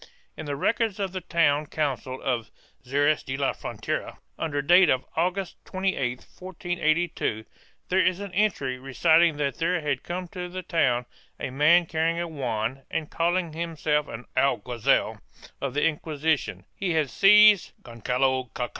In 0.35 0.47
the 0.47 0.55
records 0.55 0.99
of 0.99 1.11
the 1.11 1.21
town 1.21 1.67
council 1.67 2.19
of 2.23 2.49
Xeres 2.83 3.23
de 3.23 3.37
la 3.37 3.53
Frontera, 3.53 4.17
under 4.35 4.59
date 4.63 4.89
of 4.89 5.05
August 5.15 5.57
28, 5.65 6.21
1482, 6.39 7.45
there 7.89 8.03
is 8.03 8.19
an 8.19 8.33
entry 8.33 8.79
reciting 8.79 9.37
that 9.37 9.59
there 9.59 9.79
had 9.81 10.01
come 10.01 10.27
to 10.29 10.49
the 10.49 10.63
town 10.63 11.05
a 11.39 11.51
man 11.51 11.85
carrying 11.85 12.19
a 12.19 12.27
wand 12.27 12.81
and 12.89 13.11
calling 13.11 13.53
himself 13.53 14.07
an 14.07 14.25
alguazil 14.35 15.19
of 15.61 15.75
the 15.75 15.85
Inquisition; 15.85 16.65
he 16.75 16.93
had 16.93 17.11
seized 17.11 17.73
Gongalo 17.83 18.51
Cac. 18.55 18.69